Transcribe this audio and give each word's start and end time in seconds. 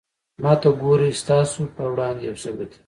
ما 0.43 0.53
ته 0.61 0.69
گورې 0.81 1.09
ستاسو 1.21 1.59
وړاندې 1.93 2.23
يو 2.29 2.35
ثبوت 2.43 2.71
يم 2.73 2.79